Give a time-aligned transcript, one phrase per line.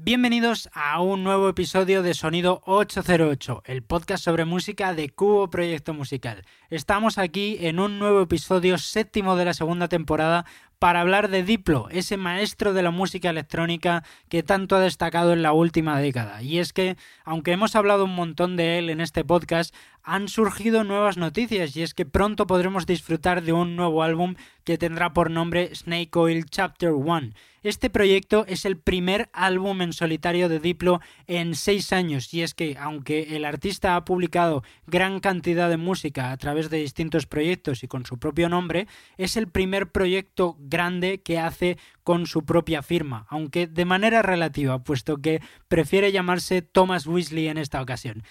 [0.00, 5.92] Bienvenidos a un nuevo episodio de Sonido 808, el podcast sobre música de Cubo Proyecto
[5.92, 6.44] Musical.
[6.70, 10.46] Estamos aquí en un nuevo episodio séptimo de la segunda temporada
[10.78, 15.42] para hablar de Diplo, ese maestro de la música electrónica que tanto ha destacado en
[15.42, 16.42] la última década.
[16.42, 19.74] Y es que, aunque hemos hablado un montón de él en este podcast,
[20.08, 24.78] han surgido nuevas noticias y es que pronto podremos disfrutar de un nuevo álbum que
[24.78, 27.32] tendrá por nombre Snake Oil Chapter 1.
[27.62, 32.54] Este proyecto es el primer álbum en solitario de Diplo en seis años y es
[32.54, 37.82] que aunque el artista ha publicado gran cantidad de música a través de distintos proyectos
[37.82, 38.86] y con su propio nombre,
[39.18, 44.82] es el primer proyecto grande que hace con su propia firma, aunque de manera relativa,
[44.82, 48.22] puesto que prefiere llamarse Thomas Weasley en esta ocasión.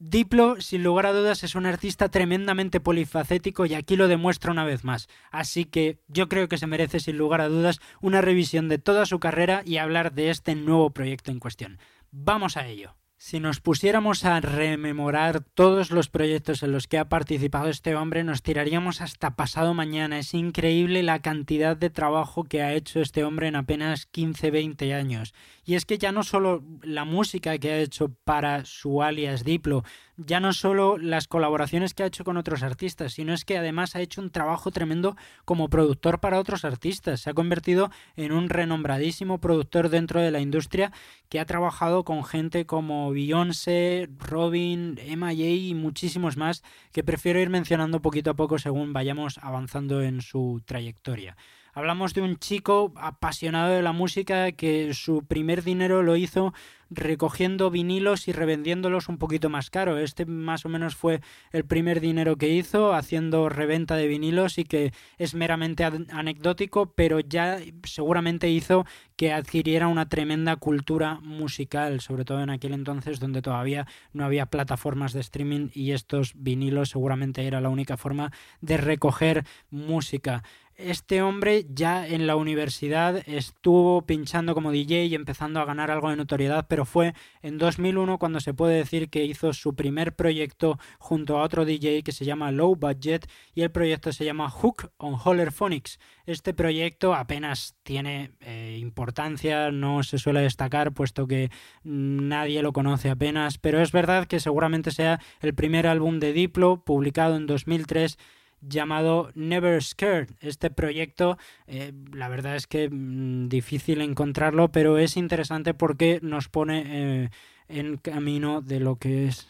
[0.00, 4.64] Diplo, sin lugar a dudas, es un artista tremendamente polifacético y aquí lo demuestra una
[4.64, 5.08] vez más.
[5.32, 9.06] Así que yo creo que se merece, sin lugar a dudas, una revisión de toda
[9.06, 11.78] su carrera y hablar de este nuevo proyecto en cuestión.
[12.12, 12.94] Vamos a ello.
[13.20, 18.22] Si nos pusiéramos a rememorar todos los proyectos en los que ha participado este hombre,
[18.22, 20.20] nos tiraríamos hasta pasado mañana.
[20.20, 25.34] Es increíble la cantidad de trabajo que ha hecho este hombre en apenas 15-20 años.
[25.64, 29.82] Y es que ya no solo la música que ha hecho para su alias Diplo,
[30.18, 33.94] ya no solo las colaboraciones que ha hecho con otros artistas, sino es que además
[33.94, 37.20] ha hecho un trabajo tremendo como productor para otros artistas.
[37.20, 40.92] Se ha convertido en un renombradísimo productor dentro de la industria
[41.28, 47.40] que ha trabajado con gente como Beyoncé, Robin, Emma J y muchísimos más que prefiero
[47.40, 51.36] ir mencionando poquito a poco según vayamos avanzando en su trayectoria.
[51.78, 56.52] Hablamos de un chico apasionado de la música que su primer dinero lo hizo
[56.90, 59.96] recogiendo vinilos y revendiéndolos un poquito más caro.
[59.96, 61.20] Este más o menos fue
[61.52, 67.20] el primer dinero que hizo haciendo reventa de vinilos y que es meramente anecdótico, pero
[67.20, 68.84] ya seguramente hizo
[69.16, 74.46] que adquiriera una tremenda cultura musical, sobre todo en aquel entonces donde todavía no había
[74.46, 80.42] plataformas de streaming y estos vinilos seguramente era la única forma de recoger música
[80.78, 86.08] este hombre ya en la universidad estuvo pinchando como DJ y empezando a ganar algo
[86.08, 90.78] de notoriedad, pero fue en 2001 cuando se puede decir que hizo su primer proyecto
[90.98, 94.92] junto a otro DJ que se llama Low Budget y el proyecto se llama Hook
[94.98, 95.98] on Holler Phonics.
[96.26, 101.50] Este proyecto apenas tiene eh, importancia, no se suele destacar puesto que
[101.82, 106.84] nadie lo conoce apenas, pero es verdad que seguramente sea el primer álbum de Diplo
[106.84, 108.16] publicado en 2003
[108.60, 110.30] llamado Never Scared.
[110.40, 116.48] Este proyecto, eh, la verdad es que mm, difícil encontrarlo, pero es interesante porque nos
[116.48, 117.30] pone eh,
[117.68, 119.48] en camino de lo que es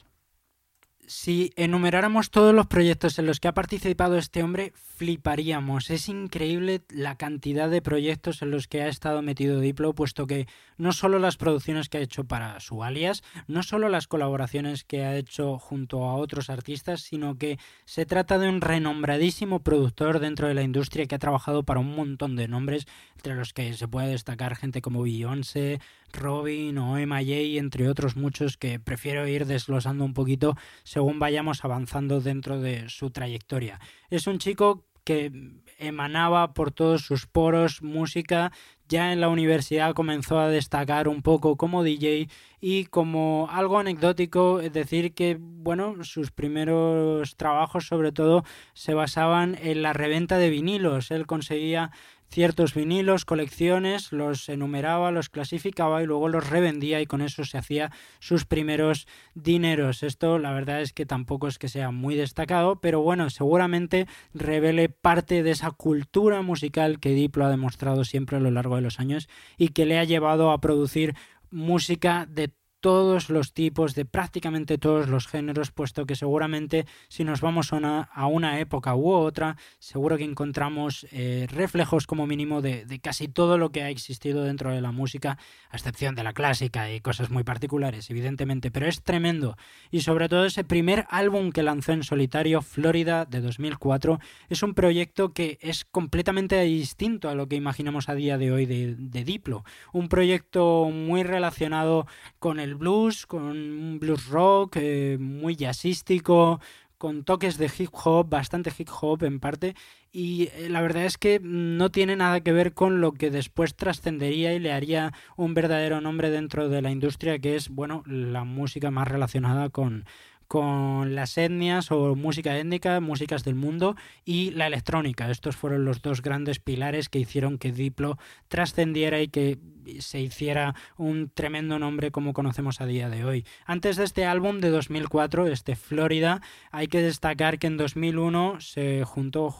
[1.08, 5.88] si enumeráramos todos los proyectos en los que ha participado este hombre, fliparíamos.
[5.88, 10.46] Es increíble la cantidad de proyectos en los que ha estado metido Diplo, puesto que
[10.76, 15.02] no solo las producciones que ha hecho para su alias, no solo las colaboraciones que
[15.04, 20.46] ha hecho junto a otros artistas, sino que se trata de un renombradísimo productor dentro
[20.46, 22.86] de la industria que ha trabajado para un montón de nombres,
[23.16, 25.80] entre los que se puede destacar gente como Beyoncé,
[26.12, 31.64] Robin o Emma J, entre otros muchos que prefiero ir desglosando un poquito según vayamos
[31.64, 33.80] avanzando dentro de su trayectoria.
[34.10, 35.32] Es un chico que
[35.78, 38.52] emanaba por todos sus poros música.
[38.90, 42.28] Ya en la universidad comenzó a destacar un poco como DJ
[42.60, 48.44] y como algo anecdótico, es decir, que bueno, sus primeros trabajos sobre todo
[48.74, 51.10] se basaban en la reventa de vinilos.
[51.10, 51.90] Él conseguía
[52.30, 57.58] ciertos vinilos, colecciones, los enumeraba, los clasificaba y luego los revendía y con eso se
[57.58, 57.90] hacía
[58.20, 60.02] sus primeros dineros.
[60.02, 64.88] Esto la verdad es que tampoco es que sea muy destacado, pero bueno, seguramente revele
[64.88, 69.00] parte de esa cultura musical que Diplo ha demostrado siempre a lo largo de los
[69.00, 71.14] años y que le ha llevado a producir
[71.50, 77.40] música de todos los tipos, de prácticamente todos los géneros, puesto que seguramente si nos
[77.40, 82.98] vamos a una, época u otra, seguro que encontramos eh, reflejos como mínimo de, de,
[83.00, 85.38] casi todo lo que ha existido dentro de la música,
[85.70, 89.56] a excepción de la clásica y cosas muy particulares, evidentemente, pero es tremendo.
[89.90, 94.74] Y sobre todo ese primer álbum que lanzó en solitario, Florida, de 2004, es un
[94.74, 99.24] proyecto que es completamente distinto a lo que imaginamos a día de hoy de, de
[99.24, 99.64] Diplo.
[99.92, 102.06] Un proyecto muy relacionado
[102.38, 106.60] con el blues, con un blues rock eh, muy jazzístico,
[106.98, 109.74] con toques de hip hop, bastante hip hop en parte,
[110.10, 113.76] y eh, la verdad es que no tiene nada que ver con lo que después
[113.76, 118.44] trascendería y le haría un verdadero nombre dentro de la industria, que es, bueno, la
[118.44, 120.04] música más relacionada con,
[120.48, 125.30] con las etnias o música étnica, músicas del mundo y la electrónica.
[125.30, 128.18] Estos fueron los dos grandes pilares que hicieron que Diplo
[128.48, 129.58] trascendiera y que
[130.00, 133.44] se hiciera un tremendo nombre como conocemos a día de hoy.
[133.66, 136.40] Antes de este álbum de 2004, este Florida,
[136.70, 139.54] hay que destacar que en 2001 se juntó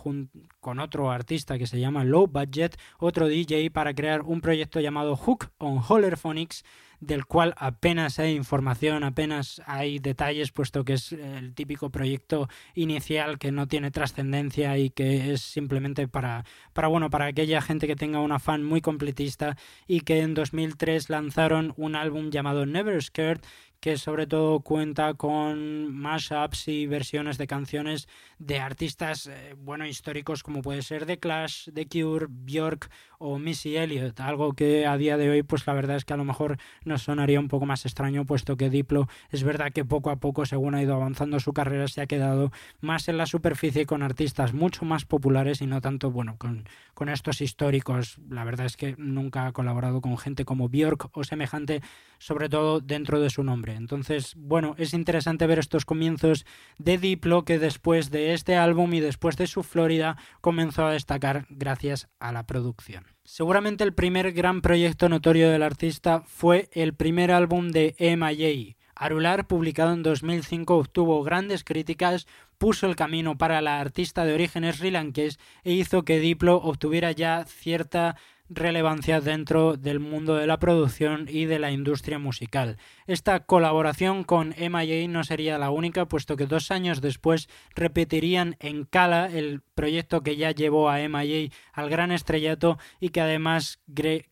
[0.61, 5.17] con otro artista que se llama Low Budget, otro DJ, para crear un proyecto llamado
[5.17, 6.65] Hook on Phonics
[7.01, 13.39] del cual apenas hay información, apenas hay detalles, puesto que es el típico proyecto inicial
[13.39, 17.97] que no tiene trascendencia y que es simplemente para, para, bueno, para aquella gente que
[17.97, 19.57] tenga un afán muy completista
[19.87, 23.41] y que en 2003 lanzaron un álbum llamado Never Scared
[23.81, 28.09] que sobre todo cuenta con mashups y versiones de canciones
[28.39, 33.77] de artistas eh, bueno históricos como puede ser The Clash, The Cure, Björk o Missy
[33.77, 36.59] Elliott, algo que a día de hoy pues la verdad es que a lo mejor
[36.85, 40.47] nos sonaría un poco más extraño puesto que Diplo es verdad que poco a poco
[40.47, 44.55] según ha ido avanzando su carrera se ha quedado más en la superficie con artistas
[44.55, 46.65] mucho más populares y no tanto bueno con,
[46.95, 51.25] con estos históricos, la verdad es que nunca ha colaborado con gente como Björk o
[51.25, 51.81] semejante
[52.19, 53.68] sobre todo dentro de su nombre.
[53.77, 56.47] Entonces, bueno, es interesante ver estos comienzos
[56.79, 61.47] de Diplo que después de este álbum y después de su Florida comenzó a destacar
[61.49, 63.07] gracias a la producción.
[63.25, 69.47] Seguramente el primer gran proyecto notorio del artista fue el primer álbum de M.I.A., Arular,
[69.47, 72.27] publicado en 2005, obtuvo grandes críticas,
[72.59, 74.93] puso el camino para la artista de orígenes sri
[75.63, 78.17] e hizo que Diplo obtuviera ya cierta
[78.49, 82.79] relevancia dentro del mundo de la producción y de la industria musical.
[83.07, 88.85] Esta colaboración con MIA no sería la única, puesto que dos años después repetirían en
[88.85, 93.81] Cala el proyecto que ya llevó a MIA al gran estrellato y que además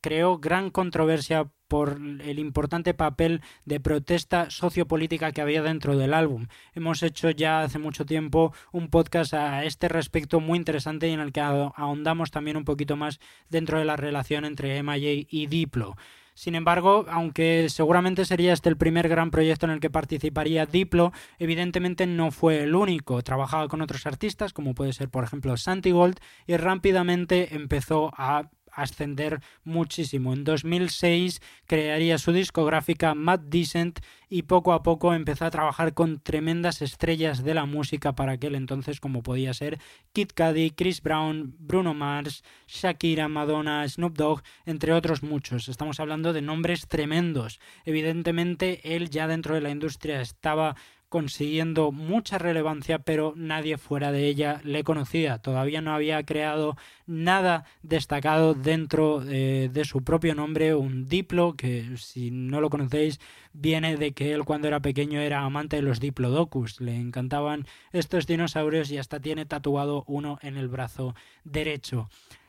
[0.01, 6.47] creó gran controversia por el importante papel de protesta sociopolítica que había dentro del álbum.
[6.75, 11.21] Hemos hecho ya hace mucho tiempo un podcast a este respecto muy interesante y en
[11.21, 15.97] el que ahondamos también un poquito más dentro de la relación entre MIA y Diplo.
[16.37, 21.13] Sin embargo, aunque seguramente sería este el primer gran proyecto en el que participaría Diplo,
[21.39, 23.23] evidentemente no fue el único.
[23.23, 28.51] Trabajaba con otros artistas, como puede ser, por ejemplo, Santi Gold, y rápidamente empezó a
[28.77, 30.33] ascender muchísimo.
[30.33, 36.21] En 2006 crearía su discográfica Mad Decent y poco a poco empezó a trabajar con
[36.21, 39.79] tremendas estrellas de la música para aquel entonces como podía ser
[40.13, 45.69] Kid Cudi, Chris Brown, Bruno Mars, Shakira, Madonna, Snoop Dogg, entre otros muchos.
[45.69, 47.61] Estamos hablando de nombres tremendos.
[47.85, 50.77] Evidentemente él ya dentro de la industria estaba
[51.09, 55.39] consiguiendo mucha relevancia, pero nadie fuera de ella le conocía.
[55.39, 56.77] Todavía no había creado
[57.07, 63.21] nada destacado dentro eh, de su propio nombre, un Diplo, que si no lo conocéis,
[63.53, 66.81] viene de que él cuando era pequeño era amante de los Diplodocus.
[66.81, 71.15] Le encantaban estos dinosaurios y hasta tiene tatuado uno en el brazo
[71.45, 72.09] derecho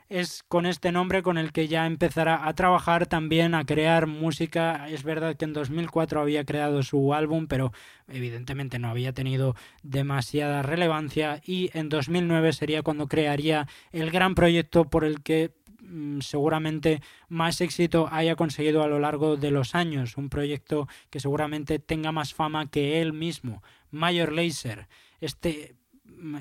[0.09, 4.87] es con este nombre con el que ya empezará a trabajar también, a crear música.
[4.89, 7.73] Es verdad que en 2004 había creado su álbum, pero
[8.07, 14.85] evidentemente no había tenido demasiada relevancia y en 2009 sería cuando crearía el gran proyecto
[14.85, 15.51] por el que
[15.81, 21.19] mm, seguramente más éxito haya conseguido a lo largo de los años, un proyecto que
[21.19, 23.61] seguramente tenga más fama que él mismo,
[23.91, 24.87] Major Lazer.
[25.19, 25.75] Este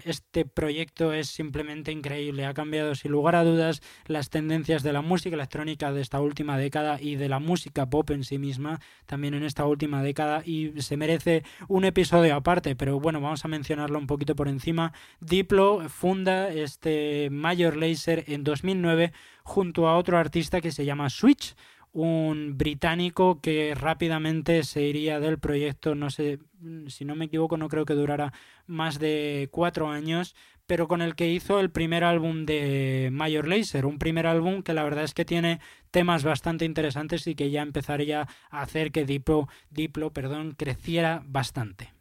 [0.05, 2.47] este proyecto es simplemente increíble.
[2.47, 6.59] Ha cambiado sin lugar a dudas las tendencias de la música electrónica de esta última
[6.59, 10.81] década y de la música pop en sí misma también en esta última década y
[10.81, 14.93] se merece un episodio aparte, pero bueno, vamos a mencionarlo un poquito por encima.
[15.21, 19.13] Diplo funda este Major Laser en 2009
[19.43, 21.55] junto a otro artista que se llama Switch
[21.97, 26.41] un británico que rápidamente se iría del proyecto, no sé,
[26.89, 28.35] si no me equivoco, no creo que durara
[28.67, 30.37] más de cuatro años,
[30.67, 34.75] pero con el que hizo el primer álbum de Major Lazer, un primer álbum que
[34.75, 35.59] la verdad es que tiene
[35.91, 41.96] temas bastante interesantes y que ya empezaría a hacer que Diplo, Diplo perdón, creciera bastante.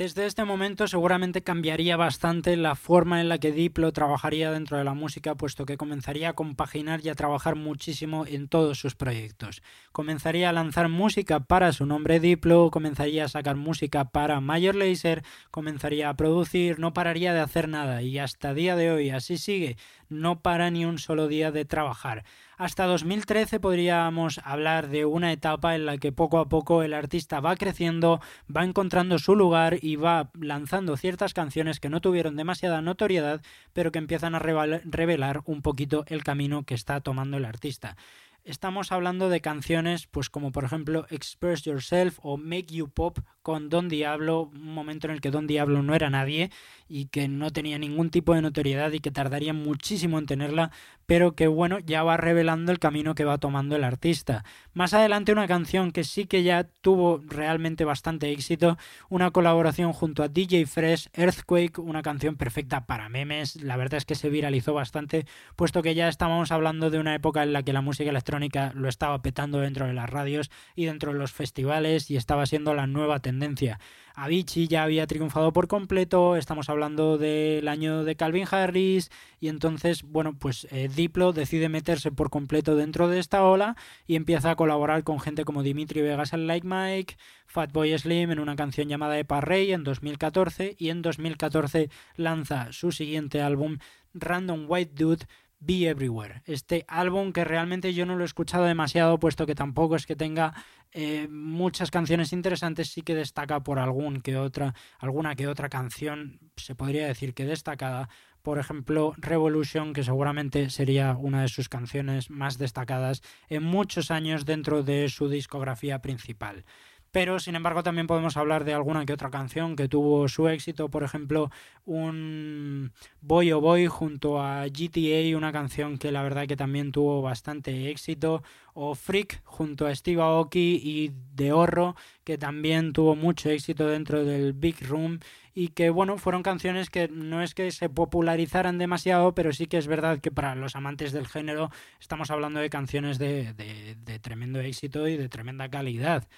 [0.00, 4.84] Desde este momento seguramente cambiaría bastante la forma en la que Diplo trabajaría dentro de
[4.84, 9.62] la música, puesto que comenzaría a compaginar y a trabajar muchísimo en todos sus proyectos.
[9.92, 15.22] Comenzaría a lanzar música para su nombre Diplo, comenzaría a sacar música para Major Lazer,
[15.50, 19.76] comenzaría a producir, no pararía de hacer nada y hasta día de hoy así sigue,
[20.08, 22.24] no para ni un solo día de trabajar.
[22.60, 27.40] Hasta 2013 podríamos hablar de una etapa en la que poco a poco el artista
[27.40, 28.20] va creciendo,
[28.54, 33.40] va encontrando su lugar y va lanzando ciertas canciones que no tuvieron demasiada notoriedad,
[33.72, 37.96] pero que empiezan a revelar un poquito el camino que está tomando el artista.
[38.44, 43.70] estamos hablando de canciones pues como por ejemplo Express Yourself o Make You Pop con
[43.70, 46.50] Don Diablo, un momento en el que Don Diablo no era nadie
[46.88, 50.70] y que no tenía ningún tipo de notoriedad y que tardaría muchísimo en tenerla,
[51.10, 54.44] pero que bueno, ya va revelando el camino que va tomando el artista.
[54.74, 60.22] Más adelante una canción que sí que ya tuvo realmente bastante éxito, una colaboración junto
[60.22, 64.72] a DJ Fresh, Earthquake, una canción perfecta para memes, la verdad es que se viralizó
[64.72, 65.26] bastante,
[65.56, 68.88] puesto que ya estábamos hablando de una época en la que la música electrónica lo
[68.88, 72.86] estaba petando dentro de las radios y dentro de los festivales y estaba siendo la
[72.86, 73.80] nueva tendencia.
[74.14, 80.02] Avicii ya había triunfado por completo, estamos hablando del año de Calvin Harris y entonces,
[80.02, 83.76] bueno, pues eh, Diplo decide meterse por completo dentro de esta ola
[84.06, 88.38] y empieza a colaborar con gente como Dimitri Vegas en Like Mike, Fatboy Slim en
[88.38, 93.78] una canción llamada Epa Rey en 2014 y en 2014 lanza su siguiente álbum
[94.14, 95.26] Random White Dude
[95.60, 96.42] Be Everywhere.
[96.46, 100.16] Este álbum que realmente yo no lo he escuchado demasiado, puesto que tampoco es que
[100.16, 100.54] tenga
[100.92, 106.40] eh, muchas canciones interesantes, sí que destaca por algún que otra, alguna que otra canción,
[106.56, 108.08] se podría decir que destacada.
[108.42, 114.46] Por ejemplo, Revolution, que seguramente sería una de sus canciones más destacadas en muchos años
[114.46, 116.64] dentro de su discografía principal
[117.12, 120.88] pero sin embargo también podemos hablar de alguna que otra canción que tuvo su éxito,
[120.88, 121.50] por ejemplo,
[121.84, 127.22] un Boy o Boy junto a GTA, una canción que la verdad que también tuvo
[127.22, 128.42] bastante éxito,
[128.74, 134.24] o Freak junto a Steve Aoki y De Horro, que también tuvo mucho éxito dentro
[134.24, 135.18] del Big Room.
[135.52, 139.78] Y que bueno, fueron canciones que no es que se popularizaran demasiado, pero sí que
[139.78, 144.60] es verdad que para los amantes del género estamos hablando de canciones de, de tremendo
[144.60, 146.28] éxito y de tremenda calidad.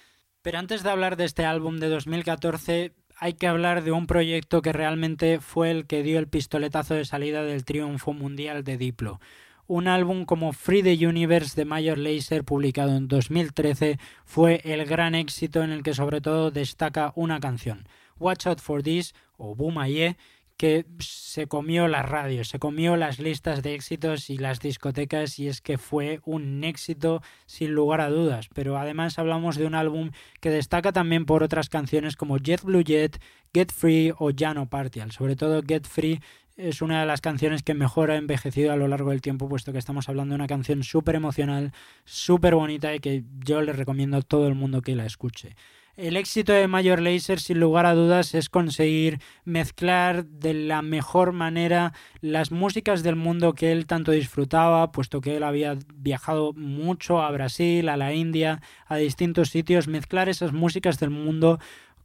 [0.43, 4.61] Pero antes de hablar de este álbum de 2014, hay que hablar de un proyecto
[4.61, 9.21] que realmente fue el que dio el pistoletazo de salida del triunfo mundial de Diplo.
[9.67, 15.15] Un álbum como Free the Universe de Major Lazer, publicado en 2013, fue el gran
[15.15, 17.87] éxito en el que sobre todo destaca una canción,
[18.19, 20.17] Watch Out for This o Boom Aye,
[20.63, 25.49] que se comió la radio, se comió las listas de éxitos y las discotecas y
[25.49, 28.47] es que fue un éxito sin lugar a dudas.
[28.55, 32.81] Pero además hablamos de un álbum que destaca también por otras canciones como Jet Blue
[32.81, 33.21] Jet,
[33.53, 35.11] Get Free o Jano Partial.
[35.11, 36.21] Sobre todo Get Free
[36.55, 39.73] es una de las canciones que mejor ha envejecido a lo largo del tiempo, puesto
[39.73, 41.73] que estamos hablando de una canción súper emocional,
[42.05, 45.57] súper bonita y que yo le recomiendo a todo el mundo que la escuche.
[45.95, 51.33] El éxito de Major Lazer, sin lugar a dudas, es conseguir mezclar de la mejor
[51.33, 57.21] manera las músicas del mundo que él tanto disfrutaba, puesto que él había viajado mucho
[57.21, 61.59] a Brasil, a la India, a distintos sitios, mezclar esas músicas del mundo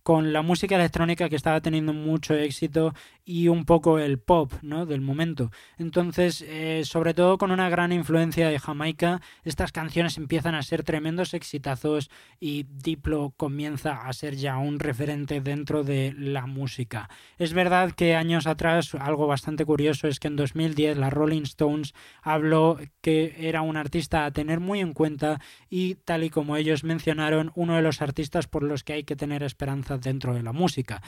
[0.09, 2.95] con la música electrónica que estaba teniendo mucho éxito
[3.27, 4.87] y un poco el pop ¿no?
[4.87, 5.51] del momento.
[5.77, 10.83] Entonces, eh, sobre todo con una gran influencia de Jamaica, estas canciones empiezan a ser
[10.83, 12.09] tremendos exitazos
[12.41, 17.11] y Diplo comienza a ser ya un referente dentro de la música.
[17.37, 21.93] Es verdad que años atrás, algo bastante curioso es que en 2010 la Rolling Stones
[22.23, 25.39] habló que era un artista a tener muy en cuenta
[25.69, 29.15] y tal y como ellos mencionaron, uno de los artistas por los que hay que
[29.15, 31.03] tener esperanza dentro de la música.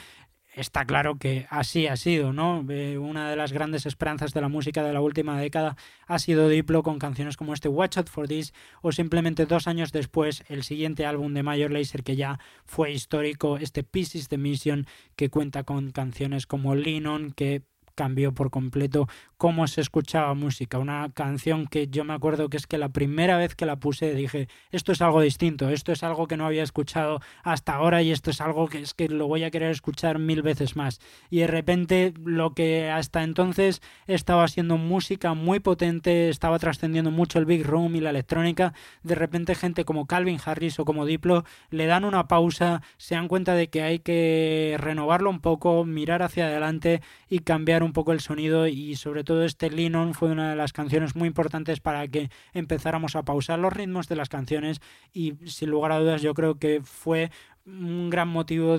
[0.53, 2.65] Está claro que así ha sido, ¿no?
[2.69, 6.49] Eh, una de las grandes esperanzas de la música de la última década ha sido
[6.49, 10.63] Diplo con canciones como este Watch Out for This o simplemente dos años después el
[10.63, 15.63] siguiente álbum de Major Lazer que ya fue histórico, este Pieces the Mission que cuenta
[15.63, 17.63] con canciones como Lean que
[17.95, 19.07] cambió por completo
[19.41, 20.77] cómo se escuchaba música.
[20.77, 24.13] Una canción que yo me acuerdo que es que la primera vez que la puse
[24.13, 28.11] dije, esto es algo distinto, esto es algo que no había escuchado hasta ahora y
[28.11, 30.99] esto es algo que es que lo voy a querer escuchar mil veces más.
[31.31, 37.39] Y de repente lo que hasta entonces estaba siendo música muy potente, estaba trascendiendo mucho
[37.39, 41.45] el big room y la electrónica, de repente gente como Calvin Harris o como Diplo
[41.71, 46.21] le dan una pausa, se dan cuenta de que hay que renovarlo un poco, mirar
[46.21, 50.29] hacia adelante y cambiar un poco el sonido y sobre todo todo este Linon fue
[50.29, 54.27] una de las canciones muy importantes para que empezáramos a pausar los ritmos de las
[54.27, 54.81] canciones
[55.13, 57.31] y sin lugar a dudas yo creo que fue
[57.65, 58.77] un gran motivo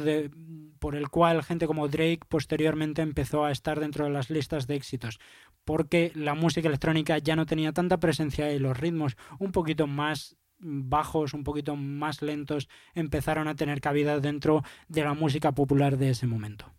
[0.78, 4.74] por el cual gente como Drake posteriormente empezó a estar dentro de las listas de
[4.74, 5.20] éxitos,
[5.64, 10.36] porque la música electrónica ya no tenía tanta presencia y los ritmos un poquito más
[10.58, 16.10] bajos, un poquito más lentos, empezaron a tener cabida dentro de la música popular de
[16.10, 16.70] ese momento.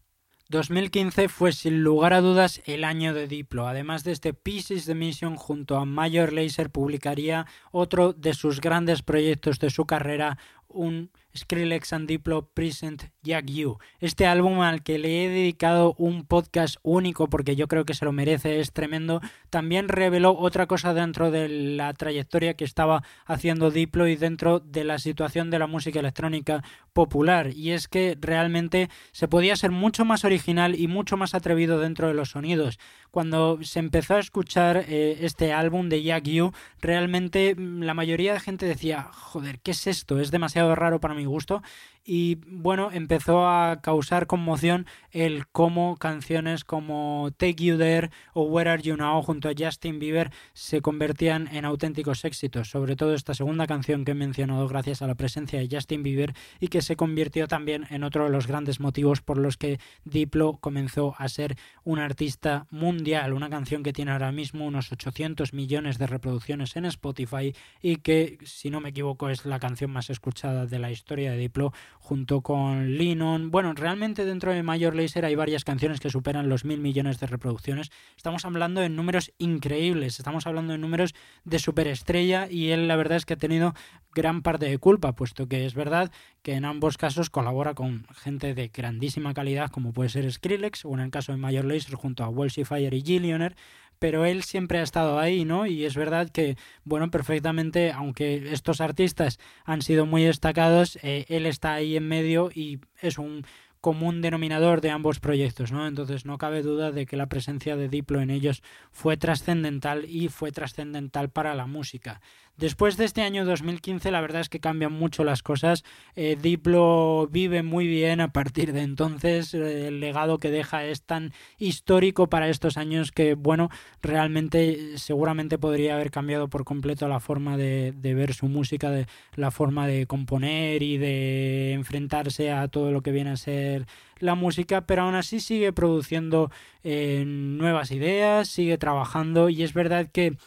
[0.54, 3.68] 2015 fue sin lugar a dudas el año de Diplo.
[3.68, 9.02] Además de este Pieces de Mission junto a Major Lazer publicaría otro de sus grandes
[9.02, 13.78] proyectos de su carrera, un Skrillex and Diplo Present Jack You.
[14.00, 18.06] Este álbum al que le he dedicado un podcast único porque yo creo que se
[18.06, 19.22] lo merece, es tremendo.
[19.50, 24.84] También reveló otra cosa dentro de la trayectoria que estaba haciendo Diplo y dentro de
[24.84, 26.64] la situación de la música electrónica
[26.94, 27.52] popular.
[27.56, 32.08] Y es que realmente se podía ser mucho más original y mucho más atrevido dentro
[32.08, 32.80] de los sonidos.
[33.12, 38.34] Cuando se empezó a escuchar eh, este álbum de Jack You, realmente mm, la mayoría
[38.34, 40.20] de gente decía, joder, ¿qué es esto?
[40.20, 41.62] Es demasiado raro para mi gusto
[42.06, 48.70] y bueno, empezó a causar conmoción el cómo canciones como Take You There o Where
[48.70, 53.34] Are You Now junto a Justin Bieber se convertían en auténticos éxitos, sobre todo esta
[53.34, 56.96] segunda canción que he mencionado gracias a la presencia de Justin Bieber y que se
[56.96, 61.56] convirtió también en otro de los grandes motivos por los que Diplo comenzó a ser
[61.84, 66.86] un artista mundial, una canción que tiene ahora mismo unos 800 millones de reproducciones en
[66.86, 71.32] Spotify y que, si no me equivoco, es la canción más escuchada de la historia
[71.32, 71.72] de Diplo
[72.04, 73.50] junto con Linon.
[73.50, 77.28] Bueno, realmente dentro de Major Lazer hay varias canciones que superan los mil millones de
[77.28, 77.92] reproducciones.
[78.18, 83.16] Estamos hablando de números increíbles, estamos hablando de números de superestrella y él la verdad
[83.16, 83.74] es que ha tenido
[84.14, 88.54] gran parte de culpa, puesto que es verdad que en ambos casos colabora con gente
[88.54, 92.26] de grandísima calidad como puede ser Skrillex o en el caso de Major Lazer junto
[92.26, 93.56] a Welsh Fire y Gillionaire
[94.04, 95.66] pero él siempre ha estado ahí, ¿no?
[95.66, 101.46] Y es verdad que, bueno, perfectamente, aunque estos artistas han sido muy destacados, eh, él
[101.46, 103.46] está ahí en medio y es un
[103.80, 105.88] común denominador de ambos proyectos, ¿no?
[105.88, 110.28] Entonces no cabe duda de que la presencia de Diplo en ellos fue trascendental y
[110.28, 112.20] fue trascendental para la música.
[112.58, 115.84] Después de este año 2015, la verdad es que cambian mucho las cosas.
[116.16, 119.56] Eh, Diplo vive muy bien a partir de entonces.
[119.56, 123.72] Eh, el legado que deja es tan histórico para estos años que, bueno,
[124.04, 129.50] realmente seguramente podría haber cambiado por completo la forma de, ver su música, de la
[129.50, 133.88] forma de componer y de enfrentarse a todo lo que viene a ser
[134.20, 136.52] la música, pero aún así sigue produciendo
[136.84, 140.38] eh, nuevas ideas, sigue trabajando y es verdad que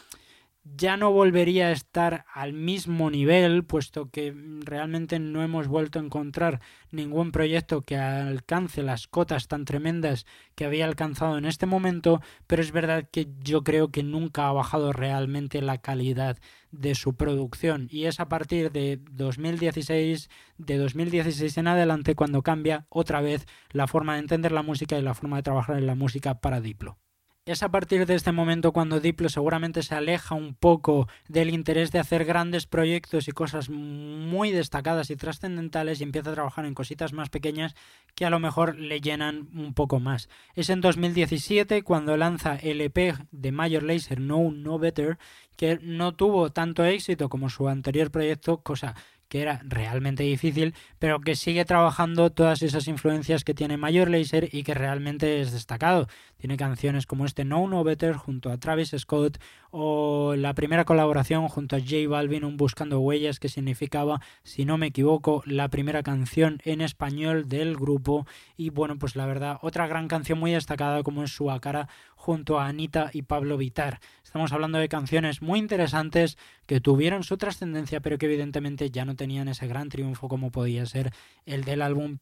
[0.74, 6.02] ya no volvería a estar al mismo nivel, puesto que realmente no hemos vuelto a
[6.02, 12.20] encontrar ningún proyecto que alcance las cotas tan tremendas que había alcanzado en este momento,
[12.46, 16.38] pero es verdad que yo creo que nunca ha bajado realmente la calidad
[16.72, 22.86] de su producción y es a partir de 2016 de 2016 en adelante cuando cambia
[22.88, 25.94] otra vez la forma de entender la música y la forma de trabajar en la
[25.94, 26.98] música para Diplo.
[27.46, 31.92] Es a partir de este momento cuando Diplo seguramente se aleja un poco del interés
[31.92, 36.74] de hacer grandes proyectos y cosas muy destacadas y trascendentales y empieza a trabajar en
[36.74, 37.76] cositas más pequeñas
[38.16, 40.28] que a lo mejor le llenan un poco más.
[40.56, 45.16] Es en 2017 cuando lanza el EP de Major Lazer No No Better
[45.56, 48.96] que no tuvo tanto éxito como su anterior proyecto, cosa
[49.28, 54.48] que era realmente difícil, pero que sigue trabajando todas esas influencias que tiene Major Lazer
[54.52, 56.08] y que realmente es destacado.
[56.36, 59.38] Tiene canciones como este No No Better junto a Travis Scott
[59.70, 64.78] o la primera colaboración junto a J Balvin, un Buscando Huellas, que significaba, si no
[64.78, 68.26] me equivoco, la primera canción en español del grupo.
[68.56, 72.58] Y bueno, pues la verdad, otra gran canción muy destacada como es Su Cara junto
[72.58, 74.00] a Anita y Pablo Vitar.
[74.24, 79.16] Estamos hablando de canciones muy interesantes que tuvieron su trascendencia, pero que evidentemente ya no
[79.16, 81.12] tenían ese gran triunfo como podía ser
[81.44, 82.18] el del álbum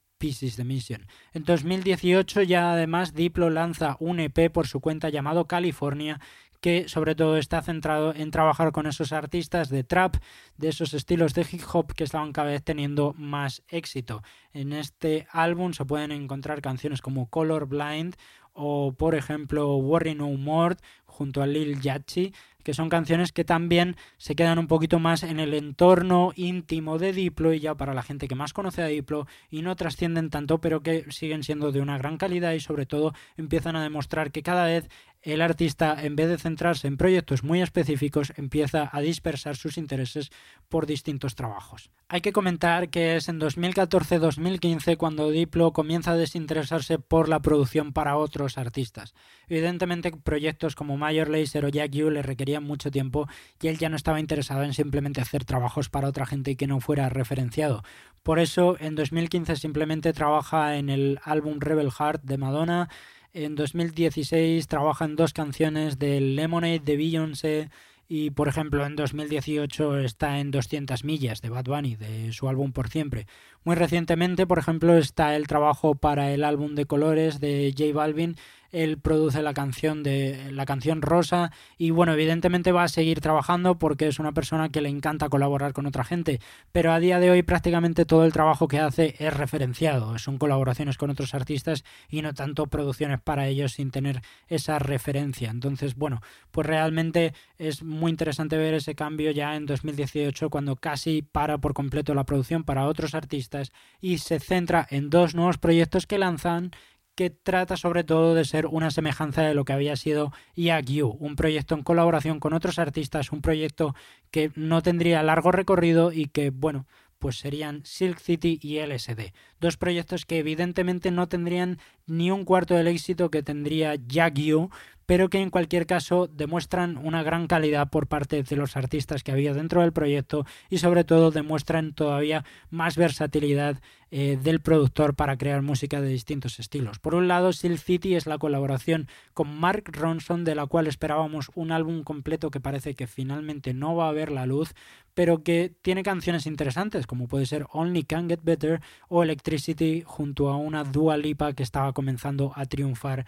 [1.33, 6.21] En 2018 ya además Diplo lanza un EP por su cuenta llamado California
[6.63, 10.17] que sobre todo está centrado en trabajar con esos artistas de trap,
[10.57, 14.23] de esos estilos de hip hop que estaban cada vez teniendo más éxito.
[14.55, 18.17] En este álbum se pueden encontrar canciones como Color Blind
[18.55, 22.33] o por ejemplo Worry No More junto a Lil Yachty,
[22.65, 27.13] que son canciones que también se quedan un poquito más en el entorno íntimo de
[27.13, 30.61] Diplo y ya para la gente que más conoce a Diplo y no trascienden tanto,
[30.61, 34.43] pero que siguen siendo de una gran calidad y sobre todo empiezan a demostrar que
[34.43, 34.89] cada vez
[35.25, 40.31] el artista, en vez de centrarse en proyectos muy específicos, empieza a dispersar sus intereses
[40.69, 41.91] por distintos trabajos.
[42.09, 47.95] Hay que comentar que es en 2014-2015 cuando Diplo comienza a desinteresarse por la producción
[47.95, 49.15] para otros artistas.
[49.49, 53.29] Evidentemente, proyectos como Major Lazer o Jack Yu le requerían mucho tiempo
[53.61, 56.67] y él ya no estaba interesado en simplemente hacer trabajos para otra gente y que
[56.67, 57.83] no fuera referenciado.
[58.23, 62.89] Por eso, en 2015 simplemente trabaja en el álbum Rebel Heart de Madonna,
[63.35, 67.71] en 2016 trabaja en dos canciones de Lemonade de Beyoncé
[68.09, 72.71] y por ejemplo en 2018 está en 200 millas de Bad Bunny de su álbum
[72.71, 73.27] Por Siempre.
[73.65, 78.37] Muy recientemente por ejemplo está el trabajo para el álbum de colores de J Balvin
[78.75, 83.79] él produce la canción de la canción Rosa y bueno, evidentemente va a seguir trabajando
[83.79, 86.41] porque es una persona que le encanta colaborar con otra gente,
[86.73, 90.99] pero a día de hoy prácticamente todo el trabajo que hace es referenciado, son colaboraciones
[90.99, 95.51] con otros artistas y no tanto producciones para ellos sin tener esa referencia.
[95.51, 101.23] Entonces, bueno, pues realmente es muy interesante ver ese cambio ya en 2018 cuando casi
[101.23, 106.07] para por completo la producción para otros artistas y se centra en dos nuevos proyectos
[106.07, 106.73] que lanzan
[107.15, 111.37] que trata sobre todo de ser una semejanza de lo que había sido You, un
[111.37, 113.95] proyecto en colaboración con otros artistas, un proyecto
[114.31, 116.87] que no tendría largo recorrido y que, bueno,
[117.19, 119.33] pues serían Silk City y LSD.
[119.59, 124.69] Dos proyectos que evidentemente no tendrían ni un cuarto del éxito que tendría You,
[125.07, 129.33] pero que en cualquier caso demuestran una gran calidad por parte de los artistas que
[129.33, 133.81] había dentro del proyecto y sobre todo demuestran todavía más versatilidad
[134.17, 137.01] eh, del productor para crear música de distintos estilos.
[137.01, 141.51] Por un lado, Silk City es la colaboración con Mark Ronson de la cual esperábamos
[141.57, 144.75] un álbum completo que parece que finalmente no va a ver la luz,
[145.15, 150.49] pero que tiene canciones interesantes como puede ser Only Can Get Better o Electricity junto
[150.49, 153.27] a una Dua Lipa que estaba comenzando a triunfar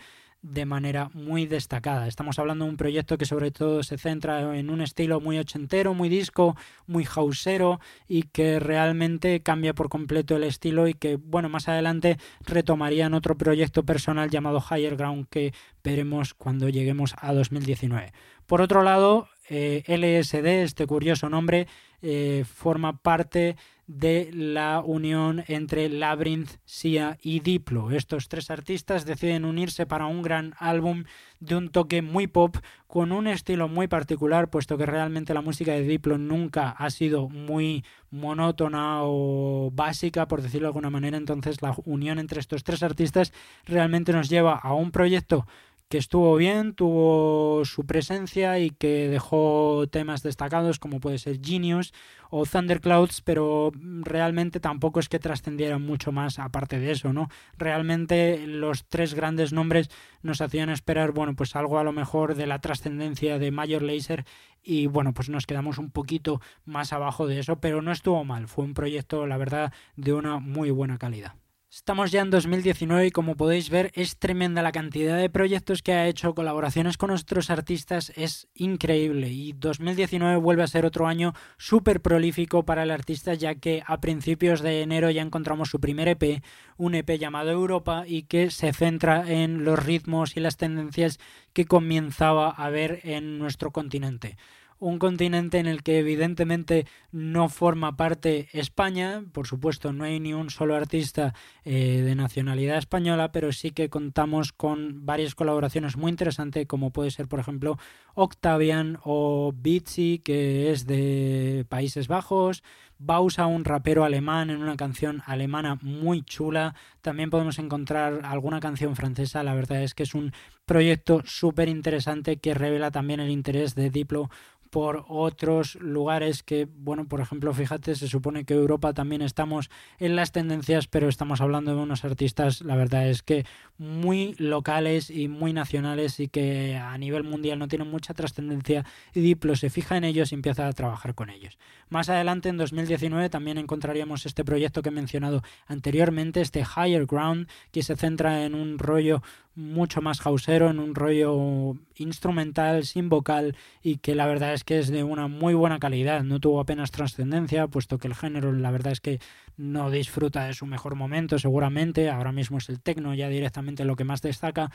[0.52, 2.06] de manera muy destacada.
[2.06, 5.92] Estamos hablando de un proyecto que sobre todo se centra en un estilo muy ochentero,
[5.92, 6.56] muy disco,
[6.86, 12.18] muy houseero y que realmente cambia por completo el estilo y que, bueno, más adelante
[12.44, 18.12] retomarían otro proyecto personal llamado Higher Ground que veremos cuando lleguemos a 2019.
[18.46, 21.66] Por otro lado, eh, LSD, este curioso nombre,
[22.02, 27.90] eh, forma parte de la unión entre Labyrinth, Sia y Diplo.
[27.90, 31.04] Estos tres artistas deciden unirse para un gran álbum
[31.38, 35.72] de un toque muy pop con un estilo muy particular, puesto que realmente la música
[35.72, 41.16] de Diplo nunca ha sido muy monótona o básica, por decirlo de alguna manera.
[41.16, 43.32] Entonces la unión entre estos tres artistas
[43.64, 45.46] realmente nos lleva a un proyecto
[45.88, 51.92] que estuvo bien, tuvo su presencia y que dejó temas destacados como puede ser Genius
[52.28, 53.70] o Thunderclouds, pero
[54.02, 57.28] realmente tampoco es que trascendieran mucho más aparte de eso, ¿no?
[57.56, 59.88] Realmente los tres grandes nombres
[60.22, 64.24] nos hacían esperar, bueno, pues algo a lo mejor de la trascendencia de Major Lazer
[64.62, 68.48] y bueno, pues nos quedamos un poquito más abajo de eso, pero no estuvo mal,
[68.48, 71.34] fue un proyecto, la verdad, de una muy buena calidad.
[71.76, 75.92] Estamos ya en 2019 y como podéis ver es tremenda la cantidad de proyectos que
[75.92, 79.28] ha hecho, colaboraciones con otros artistas, es increíble.
[79.28, 84.00] Y 2019 vuelve a ser otro año súper prolífico para el artista ya que a
[84.00, 86.42] principios de enero ya encontramos su primer EP,
[86.78, 91.18] un EP llamado Europa y que se centra en los ritmos y las tendencias
[91.52, 94.38] que comenzaba a ver en nuestro continente
[94.78, 100.34] un continente en el que evidentemente no forma parte España, por supuesto no hay ni
[100.34, 101.34] un solo artista
[101.64, 107.10] eh, de nacionalidad española, pero sí que contamos con varias colaboraciones muy interesantes como puede
[107.10, 107.78] ser por ejemplo
[108.14, 112.62] Octavian o Beatsy que es de Países Bajos,
[112.98, 116.74] Bausa, un rapero alemán en una canción alemana muy chula.
[117.02, 119.42] También podemos encontrar alguna canción francesa.
[119.42, 120.32] La verdad es que es un
[120.64, 124.30] proyecto súper interesante que revela también el interés de Diplo
[124.76, 130.16] por otros lugares que, bueno, por ejemplo, fíjate, se supone que Europa también estamos en
[130.16, 133.46] las tendencias, pero estamos hablando de unos artistas, la verdad es que
[133.78, 138.84] muy locales y muy nacionales y que a nivel mundial no tienen mucha trascendencia
[139.14, 141.56] y Diplo se fija en ellos y empieza a trabajar con ellos.
[141.88, 147.48] Más adelante, en 2019, también encontraríamos este proyecto que he mencionado anteriormente, este Higher Ground,
[147.72, 149.22] que se centra en un rollo
[149.56, 154.78] mucho más hausero, en un rollo instrumental, sin vocal y que la verdad es que
[154.78, 156.22] es de una muy buena calidad.
[156.22, 159.18] No tuvo apenas trascendencia, puesto que el género la verdad es que
[159.56, 162.10] no disfruta de su mejor momento seguramente.
[162.10, 164.70] Ahora mismo es el tecno ya directamente lo que más destaca,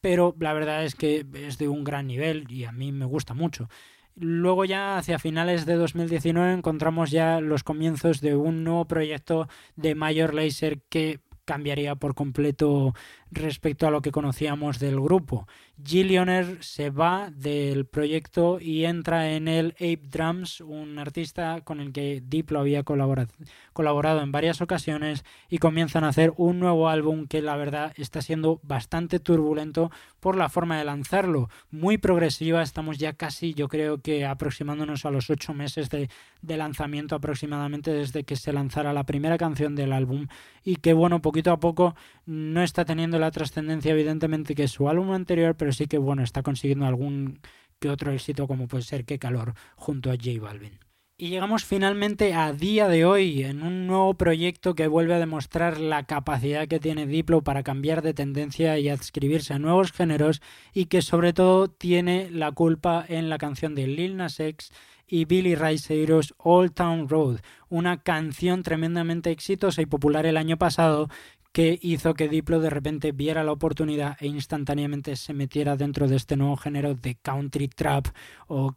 [0.00, 3.34] pero la verdad es que es de un gran nivel y a mí me gusta
[3.34, 3.68] mucho.
[4.16, 9.94] Luego ya hacia finales de 2019 encontramos ya los comienzos de un nuevo proyecto de
[9.94, 12.94] Major Laser que cambiaría por completo
[13.30, 15.46] respecto a lo que conocíamos del grupo.
[15.82, 21.92] Gillioner se va del proyecto y entra en el Ape Drums, un artista con el
[21.92, 27.42] que Diplo había colaborado en varias ocasiones y comienzan a hacer un nuevo álbum que
[27.42, 31.50] la verdad está siendo bastante turbulento por la forma de lanzarlo.
[31.72, 36.08] Muy progresiva, estamos ya casi yo creo que aproximándonos a los ocho meses de,
[36.40, 40.28] de lanzamiento aproximadamente desde que se lanzara la primera canción del álbum
[40.62, 45.10] y que bueno, poquito a poco no está teniendo la trascendencia evidentemente que su álbum
[45.12, 47.40] anterior, pero sí que bueno, está consiguiendo algún
[47.78, 50.78] que otro éxito como puede ser Qué calor junto a J Balvin.
[51.16, 55.80] Y llegamos finalmente a día de hoy en un nuevo proyecto que vuelve a demostrar
[55.80, 60.42] la capacidad que tiene Diplo para cambiar de tendencia y adscribirse a nuevos géneros
[60.74, 64.70] y que sobre todo tiene la culpa en la canción de Lil Nas X
[65.06, 70.56] y Billy Ray Cyrus Old Town Road, una canción tremendamente exitosa y popular el año
[70.56, 71.08] pasado
[71.54, 76.16] que hizo que Diplo de repente viera la oportunidad e instantáneamente se metiera dentro de
[76.16, 78.08] este nuevo género de country trap
[78.48, 78.72] o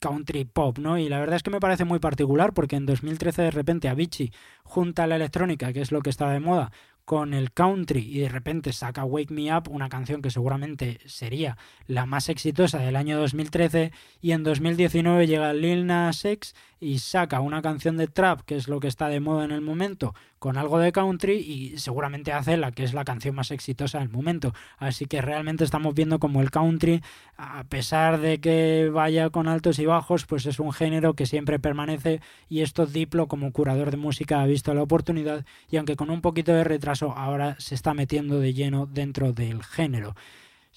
[0.00, 0.96] country pop, ¿no?
[0.96, 4.32] Y la verdad es que me parece muy particular porque en 2013 de repente Avicii
[4.64, 6.72] junta la electrónica, que es lo que estaba de moda,
[7.06, 11.56] con el country y de repente saca Wake Me Up, una canción que seguramente sería
[11.86, 17.40] la más exitosa del año 2013 y en 2019 llega Lil Nas X y saca
[17.40, 20.58] una canción de trap, que es lo que está de moda en el momento, con
[20.58, 24.52] algo de country y seguramente hace la que es la canción más exitosa del momento.
[24.76, 27.02] Así que realmente estamos viendo como el country,
[27.38, 31.58] a pesar de que vaya con altos y bajos, pues es un género que siempre
[31.58, 36.10] permanece y esto Diplo como curador de música ha visto la oportunidad y aunque con
[36.10, 40.14] un poquito de retraso ahora se está metiendo de lleno dentro del género.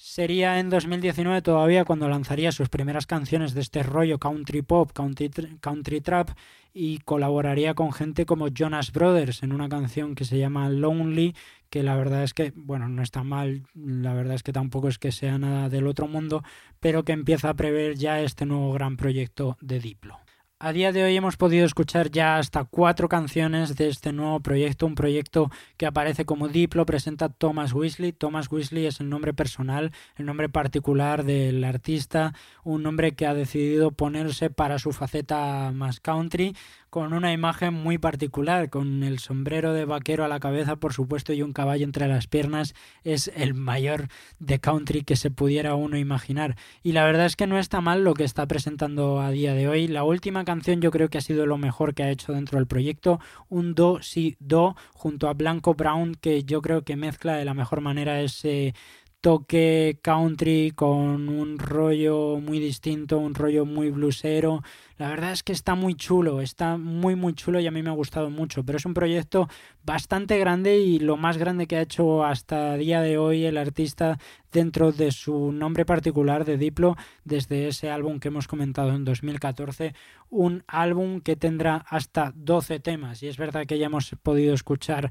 [0.02, 5.30] Sería en 2019 todavía cuando lanzaría sus primeras canciones de este rollo country pop, country,
[5.60, 6.30] country trap
[6.72, 11.34] y colaboraría con gente como Jonas Brothers en una canción que se llama Lonely,
[11.68, 14.98] que la verdad es que, bueno, no está mal, la verdad es que tampoco es
[14.98, 16.42] que sea nada del otro mundo,
[16.80, 20.18] pero que empieza a prever ya este nuevo gran proyecto de Diplo.
[20.62, 24.84] A día de hoy hemos podido escuchar ya hasta cuatro canciones de este nuevo proyecto,
[24.84, 28.12] un proyecto que aparece como Diplo, presenta Thomas Weasley.
[28.12, 33.32] Thomas Weasley es el nombre personal, el nombre particular del artista, un nombre que ha
[33.32, 36.54] decidido ponerse para su faceta más country,
[36.90, 41.32] con una imagen muy particular, con el sombrero de vaquero a la cabeza, por supuesto,
[41.32, 42.74] y un caballo entre las piernas.
[43.04, 44.08] Es el mayor
[44.40, 46.56] de country que se pudiera uno imaginar.
[46.82, 49.68] Y la verdad es que no está mal lo que está presentando a día de
[49.68, 49.86] hoy.
[49.86, 52.66] La última canción yo creo que ha sido lo mejor que ha hecho dentro del
[52.66, 53.20] proyecto.
[53.48, 57.54] Un do, si, do, junto a Blanco Brown, que yo creo que mezcla de la
[57.54, 58.74] mejor manera ese
[59.20, 64.62] toque country con un rollo muy distinto, un rollo muy bluesero.
[64.96, 67.90] La verdad es que está muy chulo, está muy muy chulo y a mí me
[67.90, 69.48] ha gustado mucho, pero es un proyecto
[69.84, 74.18] bastante grande y lo más grande que ha hecho hasta día de hoy el artista
[74.52, 79.94] dentro de su nombre particular de Diplo desde ese álbum que hemos comentado en 2014,
[80.30, 85.10] un álbum que tendrá hasta 12 temas y es verdad que ya hemos podido escuchar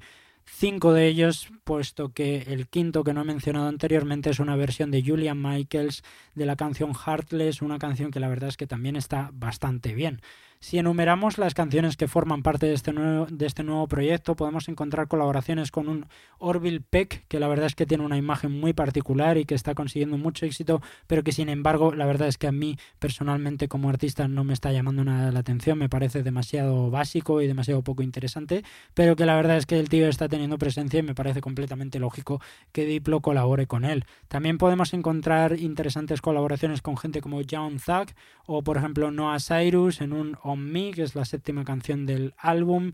[0.51, 4.91] cinco de ellos, puesto que el quinto que no he mencionado anteriormente es una versión
[4.91, 6.03] de Julian Michaels
[6.35, 10.21] de la canción Heartless, una canción que la verdad es que también está bastante bien.
[10.61, 14.67] Si enumeramos las canciones que forman parte de este nuevo, de este nuevo proyecto, podemos
[14.67, 16.05] encontrar colaboraciones con un
[16.37, 19.73] Orville Peck, que la verdad es que tiene una imagen muy particular y que está
[19.73, 23.87] consiguiendo mucho éxito, pero que sin embargo la verdad es que a mí personalmente como
[23.87, 28.03] artista no me está llamando nada la atención, me parece demasiado básico y demasiado poco
[28.03, 31.39] interesante, pero que la verdad es que el tío está teniendo presencia y me parece
[31.39, 32.41] completamente lógico
[32.73, 34.03] que Diplo colabore con él.
[34.27, 38.09] También podemos encontrar interesantes colaboraciones con gente como John Thug
[38.45, 42.93] o por ejemplo Noah Cyrus en un Me, que es la séptima canción del álbum.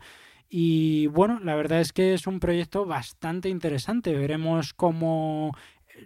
[0.49, 4.13] Y bueno, la verdad es que es un proyecto bastante interesante.
[4.13, 5.53] Veremos cómo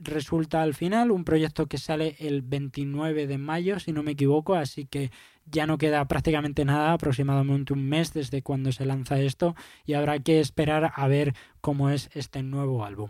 [0.01, 1.11] resulta al final.
[1.11, 5.11] Un proyecto que sale el 29 de mayo, si no me equivoco, así que
[5.45, 10.19] ya no queda prácticamente nada, aproximadamente un mes desde cuando se lanza esto, y habrá
[10.19, 13.09] que esperar a ver cómo es este nuevo álbum.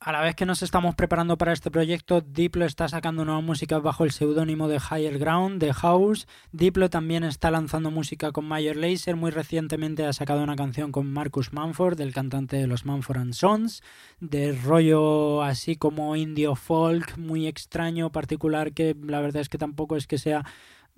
[0.00, 3.80] A la vez que nos estamos preparando para este proyecto, Diplo está sacando nueva música
[3.80, 6.28] bajo el seudónimo de Higher Ground, de House.
[6.52, 9.16] Diplo también está lanzando música con Mayor Laser.
[9.16, 13.32] Muy recientemente ha sacado una canción con Marcus Manford, el cantante de los Manford and
[13.34, 13.82] Sons,
[14.20, 19.96] de rollo así como indio folk, muy extraño, particular, que la verdad es que tampoco
[19.96, 20.44] es que sea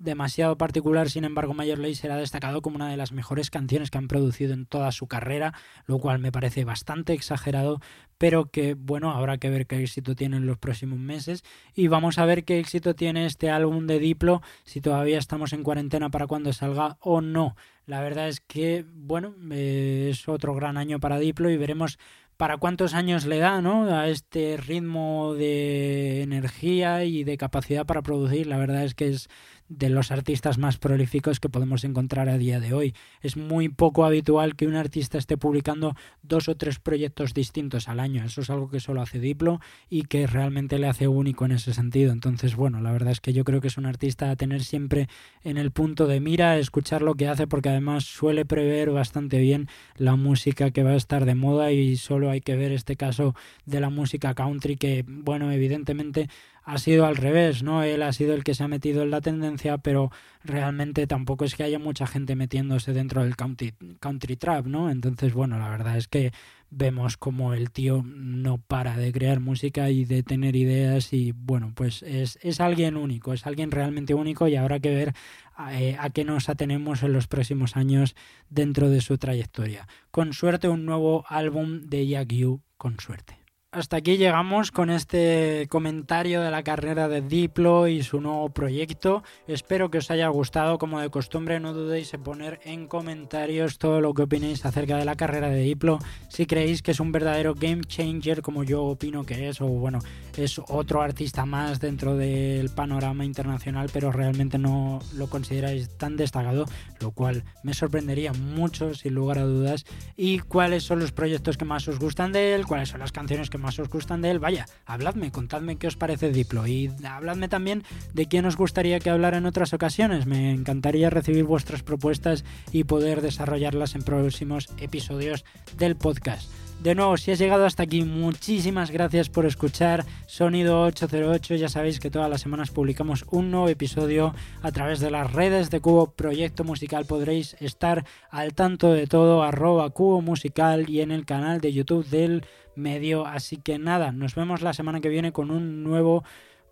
[0.03, 3.97] demasiado particular, sin embargo, Mayor Lazer ha destacado como una de las mejores canciones que
[3.97, 5.53] han producido en toda su carrera,
[5.85, 7.79] lo cual me parece bastante exagerado,
[8.17, 12.17] pero que bueno, habrá que ver qué éxito tiene en los próximos meses y vamos
[12.17, 16.27] a ver qué éxito tiene este álbum de Diplo, si todavía estamos en cuarentena para
[16.27, 17.55] cuando salga o no.
[17.85, 21.97] La verdad es que, bueno, eh, es otro gran año para Diplo y veremos
[22.41, 23.85] para cuántos años le da ¿no?
[23.95, 28.47] a este ritmo de energía y de capacidad para producir.
[28.47, 29.29] La verdad es que es
[29.71, 32.93] de los artistas más prolíficos que podemos encontrar a día de hoy.
[33.21, 37.99] Es muy poco habitual que un artista esté publicando dos o tres proyectos distintos al
[37.99, 38.23] año.
[38.25, 41.73] Eso es algo que solo hace Diplo y que realmente le hace único en ese
[41.73, 42.11] sentido.
[42.11, 45.07] Entonces, bueno, la verdad es que yo creo que es un artista a tener siempre
[45.43, 49.69] en el punto de mira, escuchar lo que hace, porque además suele prever bastante bien
[49.95, 53.35] la música que va a estar de moda y solo hay que ver este caso
[53.65, 56.29] de la música country que, bueno, evidentemente
[56.63, 57.83] ha sido al revés, ¿no?
[57.83, 60.11] Él ha sido el que se ha metido en la tendencia, pero
[60.43, 64.89] realmente tampoco es que haya mucha gente metiéndose dentro del country, country trap, ¿no?
[64.89, 66.31] Entonces, bueno, la verdad es que
[66.69, 71.73] vemos como el tío no para de crear música y de tener ideas y bueno,
[71.75, 75.13] pues es, es alguien único, es alguien realmente único y habrá que ver
[75.55, 78.15] a, eh, a qué nos atenemos en los próximos años
[78.49, 79.87] dentro de su trayectoria.
[80.11, 82.31] Con suerte un nuevo álbum de Jack
[82.77, 83.40] con suerte
[83.73, 89.23] hasta aquí llegamos con este comentario de la carrera de Diplo y su nuevo proyecto.
[89.47, 90.77] Espero que os haya gustado.
[90.77, 95.05] Como de costumbre, no dudéis en poner en comentarios todo lo que opinéis acerca de
[95.05, 95.99] la carrera de Diplo.
[96.27, 99.99] Si creéis que es un verdadero game changer, como yo opino que es, o bueno,
[100.35, 106.65] es otro artista más dentro del panorama internacional, pero realmente no lo consideráis tan destacado,
[106.99, 109.85] lo cual me sorprendería mucho, sin lugar a dudas.
[110.17, 113.49] Y cuáles son los proyectos que más os gustan de él, cuáles son las canciones
[113.49, 117.47] que más os gustan de él, vaya, habladme, contadme qué os parece Diplo y habladme
[117.47, 120.25] también de quién os gustaría que hablara en otras ocasiones.
[120.25, 125.45] Me encantaría recibir vuestras propuestas y poder desarrollarlas en próximos episodios
[125.77, 126.51] del podcast.
[126.81, 131.53] De nuevo, si has llegado hasta aquí, muchísimas gracias por escuchar Sonido 808.
[131.53, 135.69] Ya sabéis que todas las semanas publicamos un nuevo episodio a través de las redes
[135.69, 137.05] de Cubo Proyecto Musical.
[137.05, 142.07] Podréis estar al tanto de todo, arroba Cubo Musical y en el canal de YouTube
[142.07, 143.25] del medio.
[143.25, 146.23] Así que nada, nos vemos la semana que viene con un nuevo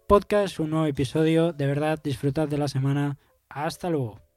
[0.08, 1.54] podcast, un nuevo episodio.
[1.54, 3.18] De verdad, disfrutad de la semana.
[3.50, 4.29] Hasta luego.